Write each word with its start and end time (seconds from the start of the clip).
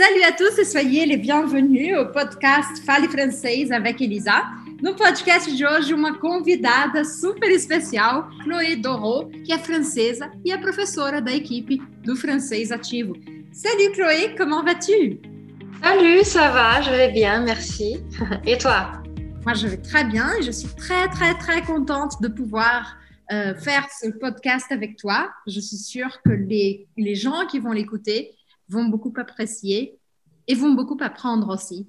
Salut 0.00 0.22
à 0.22 0.30
tous 0.30 0.56
et 0.60 0.64
soyez 0.64 1.06
les 1.06 1.16
bienvenus 1.16 1.98
au 1.98 2.06
podcast 2.12 2.84
Fale 2.86 3.08
Francês 3.08 3.72
avec 3.72 4.00
Elisa. 4.00 4.44
No 4.80 4.94
podcast 4.94 5.50
de 5.50 5.66
hoje, 5.66 5.92
uma 5.92 6.16
convidada 6.20 7.04
super 7.04 7.50
especial, 7.50 8.30
Chloé 8.44 8.76
Doro, 8.76 9.28
que 9.44 9.52
é 9.52 9.58
francesa 9.58 10.30
e 10.44 10.52
é 10.52 10.56
professora 10.56 11.20
da 11.20 11.32
equipe 11.32 11.82
do 12.04 12.14
Francês 12.14 12.70
Ativo. 12.70 13.14
Salut 13.50 13.92
Chloé, 13.92 14.36
comment 14.36 14.62
vas-tu? 14.62 15.18
Salut, 15.82 16.22
ça 16.22 16.52
va, 16.52 16.80
je 16.80 16.90
vais 16.90 17.10
bien, 17.10 17.42
merci. 17.42 17.96
Et 18.46 18.56
toi? 18.56 19.02
Moi, 19.44 19.54
je 19.54 19.66
vais 19.66 19.78
très 19.78 20.04
bien 20.04 20.32
et 20.38 20.42
je 20.42 20.52
suis 20.52 20.68
très, 20.76 21.08
très, 21.08 21.34
très 21.38 21.62
contente 21.62 22.22
de 22.22 22.28
pouvoir 22.28 22.96
euh, 23.32 23.52
faire 23.56 23.84
ce 24.00 24.10
podcast 24.10 24.70
avec 24.70 24.96
toi. 24.96 25.28
Je 25.48 25.58
suis 25.58 25.76
sûre 25.76 26.20
que 26.24 26.30
les, 26.30 26.86
les 26.96 27.16
gens 27.16 27.46
qui 27.46 27.58
vont 27.58 27.72
l'écouter 27.72 28.37
vont 28.68 28.84
beaucoup 28.84 29.12
apprécier 29.16 29.98
et 30.46 30.54
vont 30.54 30.72
beaucoup 30.72 30.96
apprendre 31.00 31.48
aussi 31.48 31.88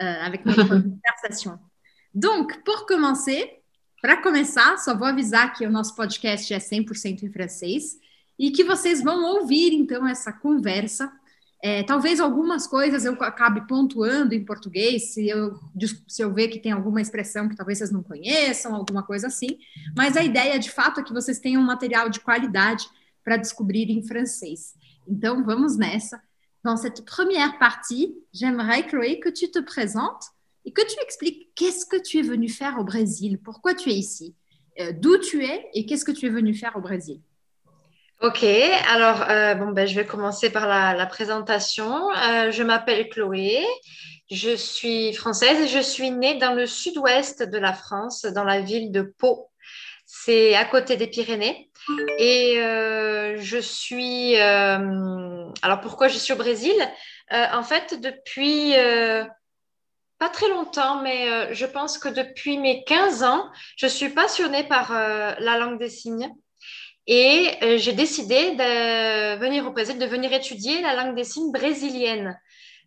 euh, 0.00 0.22
avec 0.22 0.44
notre 0.44 0.66
conversation. 0.68 1.58
Donc, 2.14 2.62
pour 2.64 2.86
commencer, 2.86 3.60
para 4.02 4.16
começar, 4.16 4.78
só 4.78 4.96
vou 4.96 5.06
avisar 5.06 5.52
que 5.52 5.66
o 5.66 5.70
nosso 5.70 5.94
podcast 5.94 6.52
é 6.52 6.58
100% 6.58 7.22
em 7.22 7.32
francês 7.32 7.98
e 8.38 8.50
que 8.50 8.64
vocês 8.64 9.02
vão 9.02 9.22
ouvir, 9.36 9.72
então, 9.72 10.06
essa 10.06 10.32
conversa. 10.32 11.12
É, 11.62 11.82
talvez 11.82 12.18
algumas 12.20 12.66
coisas 12.66 13.04
eu 13.04 13.12
acabe 13.22 13.66
pontuando 13.68 14.34
em 14.34 14.42
português, 14.42 15.12
se 15.12 15.28
eu, 15.28 15.60
se 16.08 16.22
eu 16.22 16.32
ver 16.32 16.48
que 16.48 16.58
tem 16.58 16.72
alguma 16.72 17.02
expressão 17.02 17.50
que 17.50 17.54
talvez 17.54 17.78
vocês 17.78 17.90
não 17.90 18.02
conheçam, 18.02 18.74
alguma 18.74 19.02
coisa 19.02 19.26
assim. 19.26 19.58
Mas 19.94 20.16
a 20.16 20.24
ideia, 20.24 20.58
de 20.58 20.70
fato, 20.70 21.00
é 21.00 21.02
que 21.02 21.12
vocês 21.12 21.38
tenham 21.38 21.62
um 21.62 21.66
material 21.66 22.08
de 22.08 22.20
qualidade 22.20 22.88
para 23.22 23.36
descobrir 23.36 23.90
em 23.90 24.02
francês. 24.02 24.74
Então, 25.10 25.44
vamos 25.44 25.76
nessa. 25.76 26.22
Dans 26.62 26.76
cette 26.76 27.04
première 27.04 27.58
partie, 27.58 28.14
j'aimerais, 28.32 28.86
Chloé, 28.86 29.18
que 29.18 29.28
tu 29.28 29.50
te 29.50 29.58
présentes 29.58 30.24
et 30.64 30.72
que 30.72 30.82
tu 30.82 30.96
expliques 31.02 31.48
qu'est-ce 31.56 31.84
que 31.84 32.00
tu 32.00 32.18
es 32.18 32.22
venu 32.22 32.48
faire 32.48 32.78
au 32.78 32.84
Brésil, 32.84 33.40
pourquoi 33.42 33.74
tu 33.74 33.90
es 33.90 33.94
ici, 33.94 34.36
euh, 34.78 34.92
d'où 34.92 35.18
tu 35.18 35.44
es 35.44 35.68
et 35.74 35.84
qu'est-ce 35.84 36.04
que 36.04 36.12
tu 36.12 36.26
es 36.26 36.28
venu 36.28 36.54
faire 36.54 36.76
au 36.76 36.80
Brésil. 36.80 37.20
Ok, 38.20 38.44
alors 38.44 39.22
euh, 39.30 39.54
bon, 39.54 39.72
ben, 39.72 39.88
je 39.88 39.94
vais 39.94 40.04
commencer 40.04 40.50
par 40.50 40.68
la, 40.68 41.06
présentation. 41.06 42.10
Euh, 42.10 42.50
je 42.52 42.62
m'appelle 42.62 43.08
Chloé, 43.08 43.64
je 44.30 44.54
suis 44.54 45.14
française 45.14 45.58
et 45.62 45.66
je 45.66 45.82
suis 45.82 46.10
née 46.10 46.38
dans 46.38 46.54
le 46.54 46.66
sud-ouest 46.66 47.42
de 47.42 47.58
la 47.58 47.72
France, 47.72 48.26
dans 48.26 48.44
la 48.44 48.60
ville 48.60 48.92
de 48.92 49.00
Pau. 49.02 49.50
C'est 50.04 50.54
à 50.54 50.66
côté 50.66 50.96
des 50.96 51.06
Pyrénées. 51.06 51.69
Et 52.18 52.58
euh, 52.58 53.36
je 53.38 53.58
suis... 53.58 54.36
euh, 54.40 55.48
alors 55.62 55.80
pourquoi 55.80 56.08
je 56.08 56.18
suis 56.18 56.32
au 56.32 56.36
Brésil? 56.36 56.74
Euh, 57.32 57.46
En 57.52 57.62
fait, 57.62 58.00
depuis... 58.00 58.74
pas 60.18 60.28
très 60.28 60.48
longtemps, 60.48 61.02
mais 61.02 61.54
je 61.54 61.66
pense 61.66 61.98
que 61.98 62.08
depuis 62.08 62.58
mes 62.58 62.84
15 62.84 63.22
ans, 63.22 63.50
je 63.76 63.86
suis 63.86 64.10
passionnée 64.10 64.64
par 64.64 64.92
la 64.92 65.58
langue 65.58 65.78
des 65.78 65.88
signes. 65.90 66.30
Et 67.06 67.48
j'ai 67.78 67.92
décidé 67.92 68.52
de 68.52 69.36
venir 69.38 69.66
au 69.66 69.70
Brésil, 69.72 69.98
de 69.98 70.06
venir 70.06 70.32
étudier 70.32 70.80
la 70.82 70.94
langue 70.94 71.16
des 71.16 71.24
signes 71.24 71.50
brésilienne. 71.50 72.38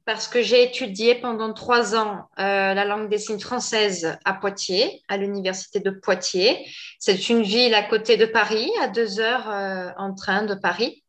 Parce 0.06 0.28
que 0.28 0.42
j'ai 0.42 0.64
étudié 0.64 1.16
pendant 1.16 1.54
trois 1.54 1.96
ans 1.96 2.28
euh, 2.38 2.74
la 2.74 2.84
langue 2.84 3.10
des 3.10 3.18
signes 3.18 3.40
française 3.40 4.18
à 4.26 4.34
Poitiers, 4.34 5.02
à 5.08 5.16
l'université 5.16 5.80
de 5.80 5.92
Poitiers. 5.92 6.66
C'est 7.00 7.30
une 7.30 7.42
ville 7.42 7.74
à 7.74 7.84
côté 7.84 8.18
de 8.18 8.26
Paris, 8.26 8.70
à 8.82 8.88
deux 8.88 9.20
heures 9.22 9.50
euh, 9.50 9.90
en 9.98 10.14
train 10.14 10.44
de 10.44 10.56
Paris. 10.56 11.04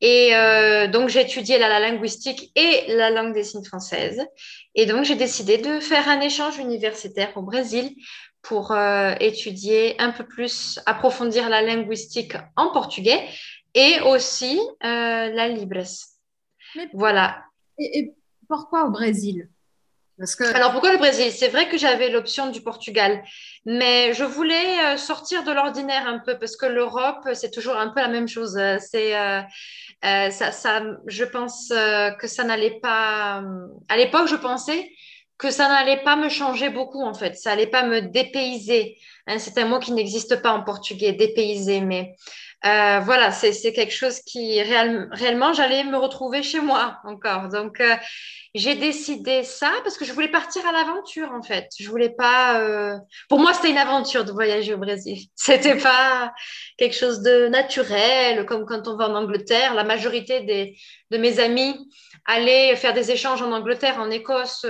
Et 0.00 0.34
euh, 0.34 0.86
donc, 0.86 1.08
j'ai 1.08 1.22
étudié 1.22 1.58
la, 1.58 1.68
la 1.68 1.80
linguistique 1.80 2.52
et 2.54 2.84
la 2.94 3.10
langue 3.10 3.32
des 3.32 3.42
signes 3.42 3.64
française. 3.64 4.24
Et 4.74 4.86
donc, 4.86 5.04
j'ai 5.04 5.14
décidé 5.16 5.58
de 5.58 5.80
faire 5.80 6.08
un 6.08 6.20
échange 6.20 6.58
universitaire 6.58 7.36
au 7.36 7.42
Brésil 7.42 7.96
pour 8.42 8.72
euh, 8.72 9.14
étudier 9.20 9.96
un 9.98 10.10
peu 10.10 10.24
plus, 10.24 10.78
approfondir 10.86 11.48
la 11.48 11.62
linguistique 11.62 12.34
en 12.56 12.70
portugais 12.70 13.26
et 13.74 14.00
aussi 14.02 14.60
euh, 14.84 15.30
la 15.30 15.48
libres. 15.48 15.88
Mais- 16.76 16.88
Voilà. 16.92 17.42
Et, 17.78 18.12
pourquoi 18.48 18.84
au 18.84 18.90
Brésil? 18.90 19.48
Parce 20.18 20.36
que 20.36 20.44
Alors 20.54 20.70
pourquoi 20.70 20.92
le 20.92 20.98
Brésil? 20.98 21.32
C'est 21.32 21.48
vrai 21.48 21.68
que 21.68 21.76
j'avais 21.76 22.08
l'option 22.08 22.50
du 22.50 22.60
Portugal, 22.60 23.24
mais 23.66 24.12
je 24.14 24.22
voulais 24.22 24.78
euh, 24.84 24.96
sortir 24.96 25.42
de 25.42 25.50
l'ordinaire 25.50 26.06
un 26.06 26.20
peu 26.20 26.38
parce 26.38 26.56
que 26.56 26.66
l'Europe, 26.66 27.28
c'est 27.32 27.50
toujours 27.50 27.76
un 27.76 27.88
peu 27.88 28.00
la 28.00 28.08
même 28.08 28.28
chose. 28.28 28.56
Euh, 28.56 28.76
C'est 28.78 29.16
euh, 29.16 29.40
ça, 30.02 30.52
ça, 30.52 30.82
je 31.06 31.24
pense 31.24 31.70
que 31.70 32.26
ça 32.26 32.44
n'allait 32.44 32.78
pas. 32.80 33.42
À 33.88 33.96
l'époque, 33.96 34.28
je 34.28 34.36
pensais 34.36 34.90
que 35.38 35.50
ça 35.50 35.68
n'allait 35.68 36.02
pas 36.02 36.16
me 36.16 36.28
changer 36.28 36.68
beaucoup 36.68 37.02
en 37.02 37.14
fait. 37.14 37.36
Ça 37.36 37.50
n'allait 37.50 37.66
pas 37.66 37.84
me 37.84 38.00
dépayser. 38.02 38.98
Hein, 39.26 39.38
c'est 39.38 39.58
un 39.58 39.66
mot 39.66 39.80
qui 39.80 39.92
n'existe 39.92 40.42
pas 40.42 40.52
en 40.52 40.62
portugais, 40.62 41.12
dépayser, 41.12 41.80
mais 41.80 42.14
euh, 42.66 43.00
voilà, 43.00 43.30
c'est 43.30 43.72
quelque 43.72 43.92
chose 43.92 44.20
qui 44.20 44.58
réel- 44.62 45.08
réellement, 45.12 45.52
j'allais 45.52 45.84
me 45.84 45.98
retrouver 45.98 46.42
chez 46.42 46.60
moi 46.60 46.98
encore. 47.04 47.48
Donc 47.48 47.80
euh, 47.80 47.94
j'ai 48.54 48.74
décidé 48.74 49.42
ça 49.42 49.70
parce 49.82 49.98
que 49.98 50.04
je 50.06 50.12
voulais 50.12 50.30
partir 50.30 50.66
à 50.66 50.72
l'aventure 50.72 51.30
en 51.32 51.42
fait. 51.42 51.68
Je 51.78 51.90
voulais 51.90 52.08
pas. 52.10 52.60
euh, 52.60 52.96
Pour 53.28 53.38
moi, 53.38 53.52
c'était 53.52 53.70
une 53.70 53.76
aventure 53.78 54.24
de 54.24 54.32
voyager 54.32 54.72
au 54.72 54.78
Brésil. 54.78 55.18
C'était 55.34 55.76
pas 55.76 56.32
quelque 56.78 56.94
chose 56.96 57.20
de 57.20 57.48
naturel 57.48 58.46
comme 58.46 58.64
quand 58.64 58.88
on 58.88 58.96
va 58.96 59.10
en 59.10 59.14
Angleterre. 59.14 59.74
La 59.74 59.84
majorité 59.84 60.40
des... 60.40 60.74
de 61.10 61.18
mes 61.18 61.40
amis 61.40 61.76
allaient 62.24 62.74
faire 62.76 62.94
des 62.94 63.10
échanges 63.10 63.42
en 63.42 63.52
Angleterre, 63.52 63.98
en 63.98 64.10
Écosse 64.10 64.64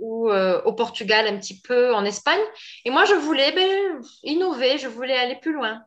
ou 0.00 0.30
au 0.30 0.72
Portugal, 0.72 1.28
un 1.28 1.36
petit 1.38 1.60
peu 1.60 1.94
en 1.94 2.04
Espagne. 2.04 2.40
Et 2.84 2.90
moi, 2.90 3.04
je 3.04 3.14
voulais 3.14 3.52
ben, 3.52 4.00
innover. 4.24 4.78
Je 4.78 4.88
voulais 4.88 5.16
aller 5.16 5.36
plus 5.36 5.52
loin. 5.52 5.80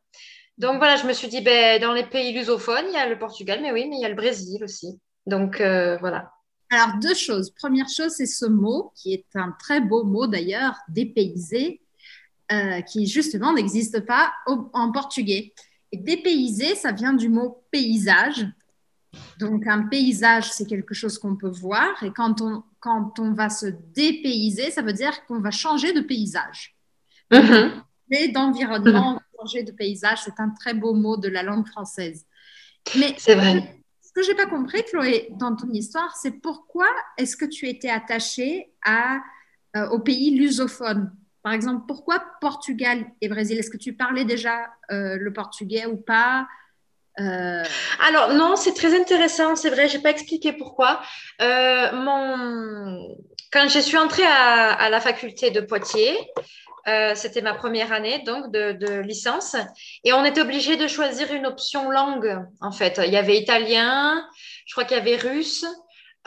Donc 0.59 0.77
voilà, 0.77 0.97
je 0.97 1.07
me 1.07 1.13
suis 1.13 1.29
dit, 1.29 1.41
ben, 1.41 1.81
dans 1.81 1.93
les 1.93 2.05
pays 2.05 2.33
lusophones, 2.33 2.85
il 2.89 2.93
y 2.93 2.97
a 2.97 3.07
le 3.07 3.17
Portugal, 3.17 3.59
mais 3.61 3.71
oui, 3.71 3.87
mais 3.89 3.95
il 3.95 4.01
y 4.01 4.05
a 4.05 4.09
le 4.09 4.15
Brésil 4.15 4.63
aussi. 4.63 4.99
Donc 5.25 5.61
euh, 5.61 5.97
voilà. 5.97 6.31
Alors, 6.69 6.97
deux 7.01 7.15
choses. 7.15 7.49
Première 7.51 7.87
chose, 7.89 8.11
c'est 8.11 8.27
ce 8.27 8.45
mot, 8.45 8.91
qui 8.95 9.13
est 9.13 9.25
un 9.35 9.55
très 9.57 9.81
beau 9.81 10.03
mot 10.03 10.27
d'ailleurs, 10.27 10.75
dépaysé, 10.89 11.81
euh, 12.51 12.81
qui 12.81 13.07
justement 13.07 13.53
n'existe 13.53 14.01
pas 14.05 14.31
au- 14.47 14.69
en 14.73 14.91
portugais. 14.91 15.53
Et 15.91 15.97
dépaysé, 15.97 16.75
ça 16.75 16.91
vient 16.91 17.13
du 17.13 17.29
mot 17.29 17.63
paysage. 17.71 18.45
Donc, 19.39 19.65
un 19.65 19.83
paysage, 19.87 20.51
c'est 20.51 20.67
quelque 20.67 20.93
chose 20.93 21.17
qu'on 21.17 21.35
peut 21.35 21.49
voir. 21.49 22.03
Et 22.03 22.11
quand 22.11 22.41
on, 22.41 22.63
quand 22.79 23.17
on 23.17 23.33
va 23.33 23.49
se 23.49 23.65
dépayser, 23.95 24.69
ça 24.69 24.83
veut 24.83 24.93
dire 24.93 25.25
qu'on 25.25 25.39
va 25.39 25.49
changer 25.49 25.93
de 25.93 26.01
paysage. 26.01 26.75
Mhm. 27.31 27.81
Mais 28.11 28.27
d'environnement, 28.27 29.19
changer 29.39 29.63
de 29.63 29.71
paysage, 29.71 30.19
c'est 30.23 30.39
un 30.39 30.49
très 30.49 30.73
beau 30.73 30.93
mot 30.93 31.17
de 31.17 31.27
la 31.29 31.43
langue 31.43 31.67
française. 31.67 32.25
Mais 32.97 33.13
C'est 33.17 33.35
vrai. 33.35 33.81
ce 34.01 34.11
que 34.13 34.21
j'ai 34.23 34.35
pas 34.35 34.45
compris, 34.45 34.83
Chloé, 34.83 35.27
dans 35.31 35.55
ton 35.55 35.71
histoire, 35.71 36.15
c'est 36.15 36.31
pourquoi 36.41 36.87
est-ce 37.17 37.35
que 37.35 37.45
tu 37.45 37.67
étais 37.67 37.89
attachée 37.89 38.71
à, 38.85 39.19
euh, 39.75 39.89
au 39.89 39.99
pays 39.99 40.31
lusophone? 40.31 41.11
Par 41.43 41.53
exemple, 41.53 41.85
pourquoi 41.87 42.23
Portugal 42.41 43.05
et 43.21 43.29
Brésil? 43.29 43.57
Est-ce 43.59 43.69
que 43.69 43.77
tu 43.77 43.93
parlais 43.93 44.25
déjà 44.25 44.69
euh, 44.91 45.17
le 45.17 45.31
portugais 45.33 45.85
ou 45.85 45.97
pas? 45.97 46.47
Euh, 47.19 47.63
Alors 48.07 48.33
non, 48.33 48.55
c'est 48.55 48.73
très 48.73 48.97
intéressant, 48.99 49.55
c'est 49.55 49.69
vrai, 49.69 49.87
j'ai 49.89 49.99
pas 49.99 50.11
expliqué 50.11 50.53
pourquoi. 50.53 51.01
Euh, 51.41 51.91
mon... 51.93 53.17
Quand 53.51 53.67
je 53.67 53.79
suis 53.79 53.97
entrée 53.97 54.25
à, 54.25 54.73
à 54.73 54.89
la 54.89 54.99
faculté 55.01 55.49
de 55.49 55.59
Poitiers, 55.61 56.15
euh, 56.87 57.13
c'était 57.15 57.41
ma 57.41 57.53
première 57.53 57.91
année 57.91 58.19
donc 58.25 58.51
de, 58.51 58.99
licence, 59.01 59.55
et 60.03 60.13
on 60.13 60.23
était 60.25 60.41
obligé 60.41 60.77
de 60.77 60.87
choisir 60.87 61.31
une 61.33 61.45
option 61.45 61.89
langue 61.89 62.45
en 62.61 62.71
fait. 62.71 62.99
Il 63.05 63.11
y 63.13 63.17
avait 63.17 63.37
italien, 63.37 64.25
je 64.65 64.73
crois 64.73 64.85
qu'il 64.85 64.97
y 64.97 64.99
avait 64.99 65.17
russe, 65.17 65.65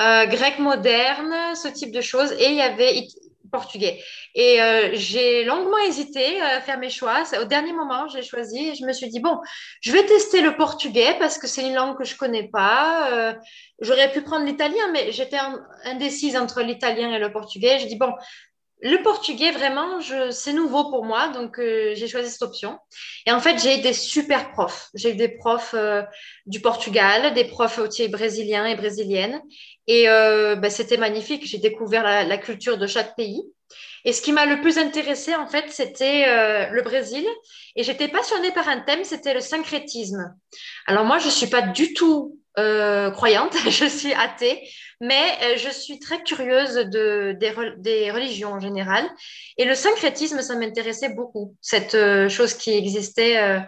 euh, 0.01 0.27
grec 0.27 0.59
moderne, 0.59 1.35
ce 1.55 1.69
type 1.69 1.93
de 1.93 2.01
choses, 2.01 2.33
et 2.33 2.49
il 2.49 2.55
y 2.55 2.63
avait 2.63 2.97
it- 2.97 3.19
portugais. 3.51 4.03
Et 4.35 4.63
euh, 4.63 4.91
j'ai 4.95 5.45
longuement 5.45 5.77
hésité 5.87 6.41
à 6.41 6.63
faire 6.63 6.79
mes 6.79 6.89
choix. 6.89 7.23
Au 7.39 7.45
dernier 7.45 7.75
moment, 7.75 8.09
j'ai 8.09 8.23
choisi 8.23 8.71
et 8.71 8.75
je 8.75 8.87
me 8.87 8.95
suis 8.95 9.11
dit 9.11 9.21
bon. 9.21 9.37
Je 9.83 9.93
vais 9.93 10.07
tester 10.07 10.41
le 10.41 10.57
portugais 10.57 11.17
parce 11.19 11.37
que 11.37 11.47
c'est 11.47 11.61
une 11.69 11.75
langue 11.75 11.99
que 11.99 12.05
je 12.05 12.17
connais 12.17 12.49
pas. 12.49 13.35
J'aurais 13.81 14.11
pu 14.11 14.23
prendre 14.23 14.47
l'italien, 14.47 14.91
mais 14.95 15.13
j'étais 15.13 15.37
in- 15.37 15.63
indécise 15.85 16.35
entre 16.39 16.63
l'italien 16.63 17.13
et 17.13 17.19
le 17.19 17.31
portugais. 17.31 17.79
Je 17.79 17.87
dis 17.89 17.97
bon, 17.97 18.15
le 18.83 19.01
portugais 19.03 19.53
vraiment, 19.53 20.01
c'est 20.31 20.53
nouveau 20.53 20.91
pour 20.91 21.05
moi, 21.05 21.29
donc 21.29 21.59
euh, 21.59 21.93
j'ai 21.95 22.09
choisi 22.09 22.31
cette 22.31 22.43
option. 22.43 22.79
Et 23.27 23.33
en 23.33 23.39
fait, 23.39 23.59
j'ai 23.63 23.79
eu 23.79 23.81
des 23.81 23.93
super 23.93 24.51
profs. 24.51 24.91
J'ai 24.95 25.13
eu 25.13 25.15
des 25.15 25.29
profs 25.29 25.75
euh, 25.75 26.03
du 26.47 26.61
Portugal, 26.61 27.33
des 27.35 27.45
profs 27.45 27.79
aussi 27.79 28.09
brésiliens 28.09 28.67
et 28.67 28.75
brésiliennes, 28.75 29.41
et 29.87 30.09
euh, 30.09 30.57
ben, 30.57 30.71
c'était 30.71 30.97
magnifique. 30.97 31.47
J'ai 31.47 31.59
découvert 31.59 32.03
la, 32.03 32.25
la 32.25 32.39
culture 32.39 32.77
de 32.77 32.89
chaque 32.89 33.15
pays. 33.15 33.43
Et 34.05 34.13
ce 34.13 34.21
qui 34.21 34.33
m'a 34.33 34.47
le 34.47 34.61
plus 34.61 34.79
intéressé, 34.79 35.35
en 35.37 35.47
fait, 35.47 35.67
c'était 35.69 36.25
euh, 36.27 36.69
le 36.71 36.83
Brésil. 36.83 37.25
Et 37.77 37.85
j'étais 37.85 38.09
passionnée 38.09 38.51
par 38.51 38.69
un 38.69 38.81
thème, 38.81 39.05
c'était 39.05 39.35
le 39.35 39.41
syncrétisme. 39.41 40.35
Alors 40.87 41.05
moi, 41.05 41.19
je 41.19 41.29
suis 41.29 41.47
pas 41.47 41.63
du 41.63 41.95
tout 41.95 42.39
euh, 42.59 43.11
croyante, 43.11 43.57
je 43.69 43.87
suis 43.87 44.13
athée, 44.13 44.61
mais 45.03 45.37
euh, 45.43 45.57
je 45.57 45.69
suis 45.69 45.99
très 45.99 46.23
curieuse 46.23 46.77
de, 46.77 47.33
des, 47.33 48.11
religions 48.13 48.53
en 48.53 48.61
général. 48.61 49.05
Et 49.59 49.65
le 49.65 49.75
syncrétisme, 49.75 50.41
ça 50.43 50.55
m'intéressait 50.55 51.09
beaucoup, 51.09 51.57
cette 51.61 51.97
euh, 51.97 52.29
chose 52.29 52.55
qui 52.55 52.71
existait 52.71 53.37
euh, 53.39 53.59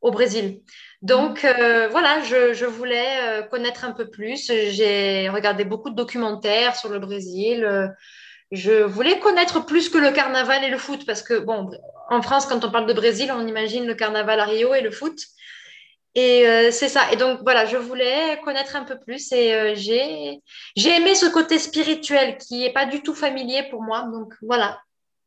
au 0.00 0.10
Brésil. 0.10 0.62
Donc 1.02 1.46
voilà, 1.90 2.22
je 2.24 2.64
voulais 2.64 3.46
connaître 3.52 3.84
un 3.84 3.92
peu 3.92 4.10
plus. 4.10 4.50
J'ai 4.50 5.28
regardé 5.28 5.64
beaucoup 5.64 5.90
de 5.90 5.94
documentaires 5.94 6.74
sur 6.74 6.88
le 6.88 6.98
Brésil. 6.98 7.64
je 8.50 8.82
voulais 8.82 9.20
connaître 9.20 9.64
plus 9.64 9.90
que 9.90 9.98
le 9.98 10.10
carnaval 10.10 10.64
et 10.64 10.70
le 10.70 10.78
foot 10.78 11.06
parce 11.06 11.22
que, 11.22 11.38
bon, 11.38 11.70
en 12.10 12.20
France, 12.20 12.46
quand 12.46 12.64
on 12.64 12.70
parle 12.72 12.86
de 12.86 12.94
Brésil, 12.94 13.30
on 13.32 13.46
imagine 13.46 13.86
le 13.86 13.94
carnaval 13.94 14.40
à 14.40 14.44
Rio 14.44 14.74
et 14.74 14.80
le 14.80 14.90
foot. 14.90 15.20
Et 16.18 16.48
euh, 16.48 16.70
c'est 16.72 16.88
ça. 16.88 17.12
Et 17.12 17.16
donc 17.16 17.42
voilà, 17.44 17.64
je 17.64 17.76
voulais 17.76 18.40
connaître 18.42 18.74
un 18.74 18.82
peu 18.82 18.98
plus 18.98 19.30
et 19.30 19.54
euh, 19.54 19.74
j'ai 19.76 20.40
j'ai 20.74 20.96
aimé 20.96 21.14
ce 21.14 21.26
côté 21.26 21.60
spirituel 21.60 22.38
qui 22.38 22.64
est 22.64 22.72
pas 22.72 22.86
du 22.86 23.02
tout 23.04 23.14
familier 23.14 23.62
pour 23.70 23.82
moi. 23.82 24.02
Donc 24.12 24.34
voilà, 24.42 24.80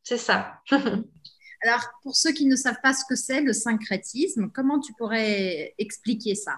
c'est 0.03 0.17
ça. 0.17 0.55
Alors 1.63 1.85
pour 2.03 2.13
ceux 2.13 2.33
qui 2.33 2.45
ne 2.45 2.57
savent 2.57 2.81
pas 2.83 2.93
ce 2.93 3.05
que 3.07 3.15
c'est 3.15 3.39
le 3.39 3.53
syncrétisme, 3.53 4.51
comment 4.53 4.81
tu 4.81 4.91
pourrais 4.97 5.73
expliquer 5.77 6.35
ça? 6.35 6.55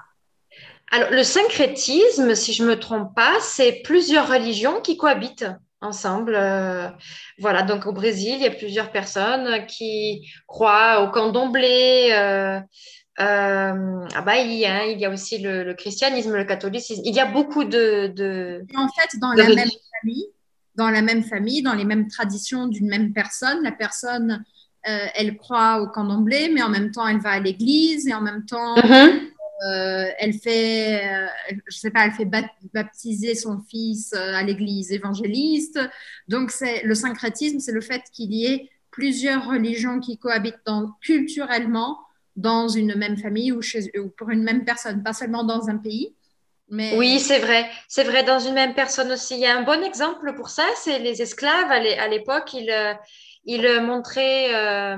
Alors 0.89 1.12
le 1.12 1.24
syncrétisme, 1.24 2.33
si 2.33 2.53
je 2.53 2.63
me 2.63 2.79
trompe 2.79 3.13
pas, 3.13 3.36
c'est 3.39 3.83
plusieurs 3.83 4.27
religions 4.27 4.81
qui 4.81 4.97
cohabitent 4.97 5.45
ensemble. 5.83 6.33
Euh, 6.36 6.89
voilà, 7.38 7.62
donc 7.62 7.86
au 7.86 7.91
Brésil, 7.91 8.36
il 8.38 8.41
y 8.41 8.47
a 8.47 8.51
plusieurs 8.51 8.91
personnes 8.91 9.68
qui 9.68 10.27
croient 10.47 11.03
au 11.03 11.12
candomblé, 11.12 12.09
euh, 12.13 12.59
ah 13.18 14.21
bah, 14.25 14.38
il, 14.38 14.54
y 14.54 14.65
a, 14.65 14.88
il 14.88 15.00
y 15.00 15.06
a 15.06 15.10
aussi 15.10 15.38
le, 15.38 15.74
christianisme, 15.74 16.36
le 16.36 16.45
catholicisme. 16.45 17.01
Il 17.06 17.15
y 17.15 17.19
a 17.19 17.25
beaucoup 17.25 17.63
de. 17.63 18.07
de 18.07 18.65
en 18.75 18.88
fait, 18.89 19.19
dans 19.19 19.33
la 19.33 19.48
même 19.48 19.69
famille, 20.01 20.27
dans 20.75 20.89
la 20.89 21.01
même 21.01 21.24
famille, 21.24 21.62
dans 21.62 21.74
les 21.74 21.86
mêmes 21.86 22.07
traditions 22.07 22.68
d'une 22.68 22.88
même 22.88 23.13
personne, 23.13 23.62
la 23.63 23.71
personne, 23.71 24.44
euh, 24.88 25.06
elle 25.15 25.38
croit 25.38 25.81
au 25.81 25.88
candomblé, 25.88 26.50
mais 26.50 26.63
en 26.63 26.69
même 26.69 26.92
temps, 26.92 27.07
elle 27.07 27.19
va 27.19 27.31
à 27.31 27.39
l'église 27.39 28.07
et 28.07 28.13
en 28.13 28.21
même 28.21 28.45
temps, 28.45 28.75
mm-hmm. 28.75 29.19
euh, 29.68 30.06
elle 30.18 30.33
fait, 30.33 31.30
je 31.68 31.77
sais 31.77 31.92
pas, 31.92 32.06
elle 32.06 32.13
fait 32.13 32.30
baptiser 32.74 33.36
son 33.36 33.62
fils 33.69 34.13
à 34.13 34.42
l'église 34.42 34.92
évangéliste. 34.92 35.80
Donc, 36.27 36.50
c'est 36.50 36.83
le 36.83 36.95
syncrétisme, 36.95 37.60
c'est 37.60 37.71
le 37.71 37.81
fait 37.81 38.01
qu'il 38.12 38.33
y 38.33 38.48
ait 38.48 38.69
plusieurs 38.89 39.48
religions 39.48 40.00
qui 40.00 40.18
cohabitent 40.18 40.62
dans, 40.65 40.92
culturellement 41.01 42.00
dans 42.35 42.68
une 42.68 42.95
même 42.95 43.18
famille 43.18 43.51
ou, 43.51 43.62
chez, 43.62 43.91
ou 44.00 44.09
pour 44.09 44.30
une 44.30 44.44
même 44.44 44.65
personne, 44.65 45.03
pas 45.03 45.13
seulement 45.13 45.44
dans 45.44 45.69
un 45.69 45.77
pays. 45.77 46.15
Mais... 46.69 46.95
Oui, 46.95 47.19
c'est 47.19 47.39
vrai. 47.39 47.69
C'est 47.88 48.03
vrai, 48.03 48.24
dans 48.24 48.39
une 48.39 48.53
même 48.53 48.74
personne 48.74 49.12
aussi. 49.12 49.35
Il 49.35 49.41
y 49.41 49.45
a 49.45 49.56
un 49.56 49.63
bon 49.63 49.83
exemple 49.83 50.33
pour 50.35 50.50
ça, 50.50 50.63
c'est 50.75 51.00
les 51.00 51.21
esclaves. 51.21 51.71
À 51.71 52.07
l'époque, 52.07 52.53
ils, 52.53 52.71
euh, 52.71 52.94
ils 53.45 53.81
montraient, 53.81 54.56
euh, 54.56 54.97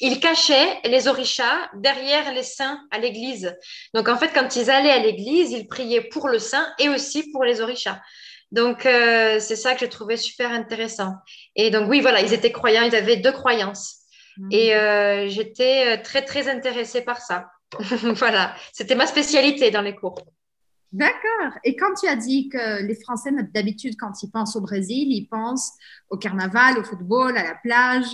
ils 0.00 0.20
cachaient 0.20 0.78
les 0.84 1.08
orishas 1.08 1.70
derrière 1.74 2.32
les 2.32 2.42
saints 2.42 2.80
à 2.90 2.98
l'église. 2.98 3.56
Donc, 3.94 4.08
en 4.08 4.16
fait, 4.16 4.30
quand 4.34 4.54
ils 4.56 4.70
allaient 4.70 4.90
à 4.90 4.98
l'église, 4.98 5.52
ils 5.52 5.66
priaient 5.66 6.02
pour 6.02 6.28
le 6.28 6.38
saint 6.38 6.66
et 6.78 6.88
aussi 6.88 7.30
pour 7.32 7.44
les 7.44 7.60
orishas. 7.60 7.98
Donc, 8.52 8.86
euh, 8.86 9.40
c'est 9.40 9.56
ça 9.56 9.74
que 9.74 9.80
j'ai 9.80 9.88
trouvé 9.88 10.16
super 10.16 10.52
intéressant. 10.52 11.14
Et 11.56 11.70
donc, 11.70 11.88
oui, 11.88 12.00
voilà, 12.00 12.20
ils 12.20 12.32
étaient 12.32 12.52
croyants, 12.52 12.82
ils 12.82 12.94
avaient 12.94 13.16
deux 13.16 13.32
croyances. 13.32 14.05
Et 14.50 14.70
mm. 14.70 14.78
euh, 14.78 15.28
j'étais 15.28 15.96
euh, 15.96 16.02
très, 16.02 16.22
très 16.22 16.48
intéressée 16.48 17.02
par 17.02 17.20
ça. 17.20 17.50
voilà, 17.80 18.54
c'était 18.72 18.94
ma 18.94 19.06
spécialité 19.06 19.70
dans 19.70 19.82
les 19.82 19.94
cours. 19.94 20.18
D'accord. 20.92 21.58
Et 21.64 21.76
quand 21.76 21.94
tu 21.94 22.08
as 22.08 22.16
dit 22.16 22.48
que 22.48 22.82
les 22.82 22.94
Français, 22.94 23.30
d'habitude, 23.52 23.96
quand 23.98 24.22
ils 24.22 24.30
pensent 24.30 24.56
au 24.56 24.60
Brésil, 24.60 25.08
ils 25.10 25.26
pensent 25.26 25.72
au 26.08 26.16
carnaval, 26.16 26.78
au 26.78 26.84
football, 26.84 27.36
à 27.36 27.42
la 27.42 27.54
plage. 27.56 28.06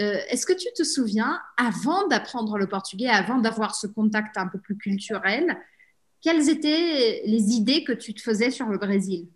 Euh, 0.00 0.16
est-ce 0.30 0.46
que 0.46 0.52
tu 0.52 0.68
te 0.74 0.84
souviens, 0.84 1.40
avant 1.56 2.06
d'apprendre 2.08 2.56
le 2.56 2.66
portugais, 2.66 3.08
avant 3.08 3.38
d'avoir 3.38 3.74
ce 3.74 3.86
contact 3.86 4.38
un 4.38 4.46
peu 4.46 4.58
plus 4.58 4.78
culturel, 4.78 5.58
quelles 6.22 6.48
étaient 6.48 7.22
les 7.26 7.50
idées 7.50 7.84
que 7.84 7.92
tu 7.92 8.14
te 8.14 8.22
faisais 8.22 8.50
sur 8.50 8.66
le 8.68 8.78
Brésil? 8.78 9.28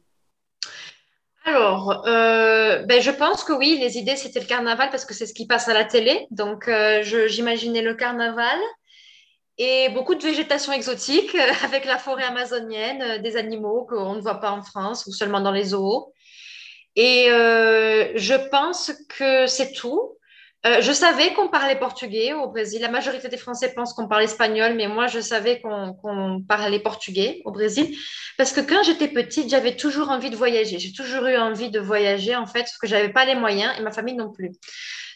Alors, 1.47 2.03
euh, 2.09 2.83
ben, 2.87 3.01
je 3.01 3.13
pense 3.13 3.45
que 3.45 3.53
oui, 3.53 3.79
les 3.81 3.99
idées, 3.99 4.17
c'était 4.17 4.41
le 4.41 4.47
carnaval 4.47 4.91
parce 4.91 5.05
que 5.05 5.15
c'est 5.15 5.27
ce 5.27 5.33
qui 5.33 5.47
passe 5.47 5.69
à 5.69 5.75
la 5.75 5.85
télé. 5.85 6.27
Donc, 6.33 6.67
euh, 6.67 7.05
j'imaginais 7.29 7.83
le 7.83 7.95
carnaval 7.95 8.59
et 9.57 9.89
beaucoup 9.91 10.17
de 10.17 10.23
végétation 10.23 10.73
exotique 10.73 11.37
avec 11.63 11.85
la 11.85 11.99
forêt 11.99 12.25
amazonienne, 12.25 13.01
euh, 13.01 13.19
des 13.19 13.37
animaux 13.37 13.87
qu'on 13.89 14.15
ne 14.15 14.21
voit 14.21 14.41
pas 14.41 14.51
en 14.51 14.63
France 14.63 15.07
ou 15.07 15.13
seulement 15.13 15.41
dans 15.41 15.53
les 15.53 15.67
zoos. 15.67 16.13
Et 16.97 17.27
je 17.29 18.49
pense 18.49 18.91
que 19.09 19.47
c'est 19.47 19.73
tout. 19.73 20.16
Euh, 20.65 20.81
je 20.81 20.91
savais 20.91 21.33
qu'on 21.35 21.49
parlait 21.49 21.79
portugais 21.79 22.33
au 22.33 22.49
Brésil. 22.49 22.81
La 22.81 22.89
majorité 22.89 23.29
des 23.29 23.37
Français 23.37 23.73
pensent 23.75 23.93
qu'on 23.93 24.09
parle 24.09 24.25
espagnol, 24.25 24.75
mais 24.75 24.89
moi, 24.89 25.07
je 25.07 25.21
savais 25.21 25.61
qu'on 25.61 26.43
parlait 26.49 26.81
portugais 26.81 27.43
au 27.45 27.53
Brésil. 27.53 27.97
Parce 28.37 28.53
que 28.53 28.61
quand 28.61 28.83
j'étais 28.83 29.09
petite, 29.09 29.49
j'avais 29.51 29.77
toujours 29.77 30.11
envie 30.11 30.31
de 30.31 30.37
voyager. 30.37 30.79
J'ai 30.79 30.93
toujours 30.93 31.27
eu 31.27 31.37
envie 31.37 31.71
de 31.71 31.79
voyager, 31.79 32.35
en 32.35 32.47
fait, 32.47 32.61
parce 32.61 32.79
que 32.79 32.87
je 32.87 32.95
n'avais 32.95 33.13
pas 33.13 33.25
les 33.25 33.35
moyens 33.35 33.73
et 33.79 33.83
ma 33.83 33.93
famille 33.93 34.17
non 34.17 34.33
plus. 34.33 34.53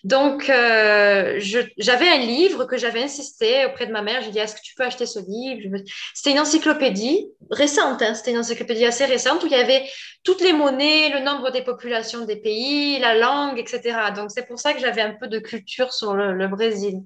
Donc, 0.05 0.49
euh, 0.49 1.39
j'avais 1.77 2.09
un 2.09 2.19
livre 2.19 2.65
que 2.65 2.79
j'avais 2.79 3.03
insisté 3.03 3.67
auprès 3.67 3.87
de 3.87 3.93
ma 3.93 4.01
mère. 4.01 4.23
J'ai 4.23 4.31
dit, 4.31 4.39
est-ce 4.39 4.55
que 4.55 4.63
tu 4.63 4.75
peux 4.75 4.85
acheter 4.85 5.05
ce 5.05 5.19
livre? 5.19 5.77
C'était 6.15 6.31
une 6.31 6.41
encyclopédie 6.41 7.29
récente, 7.51 8.01
hein. 8.01 8.15
c'était 8.15 8.31
une 8.31 8.39
encyclopédie 8.39 8.87
assez 8.87 9.05
récente 9.05 9.43
où 9.43 9.47
il 9.47 9.53
y 9.53 9.57
avait 9.57 9.85
toutes 10.25 10.41
les 10.41 10.55
monnaies, 10.55 11.11
le 11.11 11.21
nombre 11.21 11.51
des 11.51 11.63
populations 11.63 12.25
des 12.25 12.37
pays, 12.37 12.99
la 12.99 13.15
langue, 13.15 13.59
etc. 13.59 13.99
Donc, 14.17 14.31
c'est 14.31 14.47
pour 14.47 14.59
ça 14.59 14.73
que 14.73 14.81
j'avais 14.81 15.03
un 15.03 15.13
peu 15.13 15.29
de 15.29 15.39
culture 15.39 15.93
sur 15.93 16.15
le, 16.15 16.49
Brésil. 16.49 17.01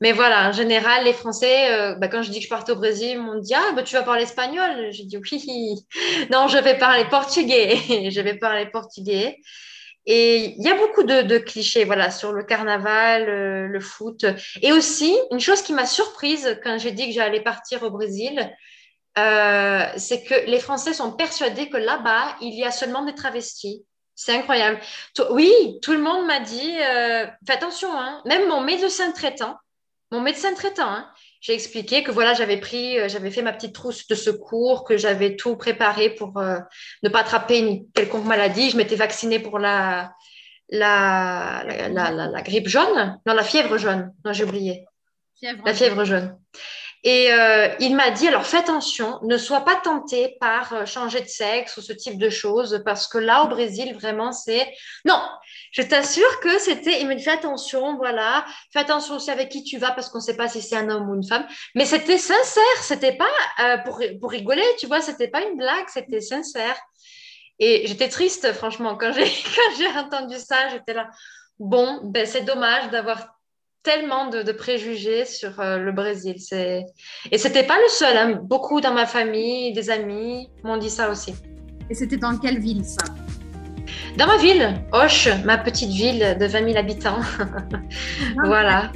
Mais 0.00 0.12
voilà, 0.12 0.48
en 0.48 0.52
général, 0.52 1.04
les 1.04 1.12
Français, 1.12 1.70
euh, 1.70 1.94
bah, 1.94 2.08
quand 2.08 2.22
je 2.22 2.30
dis 2.30 2.38
que 2.38 2.44
je 2.44 2.50
partais 2.50 2.72
au 2.72 2.76
Brésil, 2.76 3.10
ils 3.10 3.20
m'ont 3.20 3.38
dit 3.38 3.54
Ah, 3.54 3.72
bah, 3.76 3.82
tu 3.82 3.94
vas 3.94 4.02
parler 4.02 4.22
espagnol 4.22 4.88
J'ai 4.90 5.04
dit 5.04 5.18
Oui, 5.18 5.86
non, 6.32 6.48
je 6.48 6.58
vais 6.58 6.78
parler 6.78 7.04
portugais. 7.04 7.76
je 8.10 8.20
vais 8.20 8.34
parler 8.34 8.66
portugais. 8.66 9.38
Et 10.06 10.54
il 10.58 10.64
y 10.64 10.68
a 10.68 10.74
beaucoup 10.74 11.04
de, 11.04 11.38
clichés 11.38 11.84
voilà, 11.84 12.10
sur 12.10 12.32
le 12.32 12.42
carnaval, 12.42 13.28
euh, 13.28 13.66
le, 13.68 13.80
foot. 13.80 14.24
Et 14.60 14.72
aussi, 14.72 15.16
une 15.30 15.40
chose 15.40 15.62
qui 15.62 15.72
m'a 15.72 15.86
surprise 15.86 16.58
quand 16.64 16.78
j'ai 16.78 16.90
dit 16.90 17.06
que 17.06 17.14
j'allais 17.14 17.40
partir 17.40 17.82
au 17.82 17.90
Brésil, 17.90 18.52
euh, 19.18 19.86
c'est 19.96 20.24
que 20.24 20.34
les 20.50 20.58
Français 20.58 20.92
sont 20.92 21.12
persuadés 21.12 21.68
que 21.68 21.76
là-bas, 21.76 22.36
il 22.40 22.54
y 22.54 22.64
a 22.64 22.70
seulement 22.70 23.04
des 23.04 23.14
travestis. 23.14 23.84
C'est 24.14 24.34
incroyable. 24.34 24.80
Oui, 25.30 25.52
tout 25.82 25.92
le 25.92 26.00
monde 26.00 26.26
m'a 26.26 26.40
dit, 26.40 26.76
euh, 26.80 27.26
fais 27.46 27.54
attention, 27.54 27.88
hein. 27.92 28.22
même 28.24 28.48
mon 28.48 28.60
médecin 28.60 29.12
traitant, 29.12 29.56
mon 30.10 30.20
médecin 30.20 30.52
traitant, 30.54 30.88
hein, 30.88 31.10
j'ai 31.42 31.54
expliqué 31.54 32.04
que 32.04 32.12
voilà, 32.12 32.34
j'avais 32.34 32.56
pris, 32.56 32.98
euh, 32.98 33.08
j'avais 33.08 33.32
fait 33.32 33.42
ma 33.42 33.52
petite 33.52 33.74
trousse 33.74 34.06
de 34.06 34.14
secours, 34.14 34.84
que 34.84 34.96
j'avais 34.96 35.34
tout 35.34 35.56
préparé 35.56 36.10
pour 36.10 36.38
euh, 36.38 36.58
ne 37.02 37.08
pas 37.08 37.20
attraper 37.20 37.58
une 37.58 37.90
quelconque 37.90 38.26
maladie. 38.26 38.70
Je 38.70 38.76
m'étais 38.76 38.94
vaccinée 38.94 39.40
pour 39.40 39.58
la 39.58 40.14
la, 40.70 41.64
la, 41.66 42.42
grippe 42.42 42.68
jaune, 42.68 43.18
non, 43.26 43.34
la 43.34 43.42
fièvre 43.42 43.76
jaune. 43.76 44.14
Non, 44.24 44.32
j'ai 44.32 44.44
oublié. 44.44 44.86
la 45.42 45.74
fièvre 45.74 46.04
jaune. 46.04 46.38
Et 47.04 47.32
euh, 47.32 47.68
il 47.80 47.96
m'a 47.96 48.10
dit, 48.10 48.28
alors 48.28 48.46
fais 48.46 48.58
attention, 48.58 49.18
ne 49.22 49.36
sois 49.36 49.62
pas 49.62 49.74
tenté 49.74 50.36
par 50.38 50.72
euh, 50.72 50.86
changer 50.86 51.20
de 51.20 51.26
sexe 51.26 51.76
ou 51.76 51.82
ce 51.82 51.92
type 51.92 52.16
de 52.16 52.30
choses, 52.30 52.80
parce 52.84 53.08
que 53.08 53.18
là, 53.18 53.42
au 53.42 53.48
Brésil, 53.48 53.92
vraiment, 53.94 54.30
c'est... 54.30 54.72
Non, 55.04 55.20
je 55.72 55.82
t'assure 55.82 56.38
que 56.40 56.60
c'était... 56.60 57.00
Il 57.00 57.08
m'a 57.08 57.16
dit, 57.16 57.24
fais 57.24 57.30
attention, 57.30 57.96
voilà, 57.96 58.44
fais 58.72 58.78
attention 58.78 59.16
aussi 59.16 59.32
avec 59.32 59.48
qui 59.48 59.64
tu 59.64 59.78
vas, 59.78 59.90
parce 59.90 60.10
qu'on 60.10 60.18
ne 60.18 60.22
sait 60.22 60.36
pas 60.36 60.48
si 60.48 60.62
c'est 60.62 60.76
un 60.76 60.88
homme 60.90 61.10
ou 61.10 61.16
une 61.16 61.26
femme. 61.26 61.44
Mais 61.74 61.86
c'était 61.86 62.18
sincère, 62.18 62.82
c'était 62.82 63.16
pas 63.16 63.24
euh, 63.64 63.78
pour, 63.78 64.00
pour 64.20 64.30
rigoler, 64.30 64.64
tu 64.78 64.86
vois, 64.86 65.00
c'était 65.00 65.28
pas 65.28 65.42
une 65.42 65.56
blague, 65.56 65.88
c'était 65.88 66.20
sincère. 66.20 66.76
Et 67.58 67.86
j'étais 67.88 68.08
triste, 68.08 68.52
franchement, 68.52 68.96
quand 68.96 69.12
j'ai 69.12 69.88
entendu 69.98 70.36
ça, 70.38 70.68
j'étais 70.68 70.94
là, 70.94 71.10
bon, 71.58 72.00
ben, 72.04 72.26
c'est 72.26 72.42
dommage 72.42 72.90
d'avoir 72.90 73.41
tellement 73.82 74.28
de, 74.28 74.52
préjugés 74.52 75.24
sur 75.24 75.60
euh, 75.60 75.78
le 75.78 75.92
Brésil. 75.92 76.36
C'est... 76.38 76.84
Et 77.30 77.38
c'était 77.38 77.64
pas 77.64 77.76
le 77.76 77.88
seul. 77.88 78.16
Hein. 78.16 78.40
Beaucoup 78.42 78.80
dans 78.80 78.94
ma 78.94 79.06
famille, 79.06 79.72
des 79.72 79.90
amis 79.90 80.48
m'ont 80.64 80.76
dit 80.76 80.90
ça 80.90 81.10
aussi. 81.10 81.34
Et 81.90 81.94
c'était 81.94 82.16
dans 82.16 82.38
quelle 82.38 82.60
ville 82.60 82.84
ça? 82.84 83.04
Dans 84.16 84.26
ma 84.26 84.36
ville, 84.36 84.74
Auch, 84.92 85.28
ma 85.44 85.58
petite 85.58 85.90
ville 85.90 86.36
de 86.38 86.46
20 86.46 86.64
000 86.66 86.76
habitants. 86.76 87.20
voilà. 88.44 88.92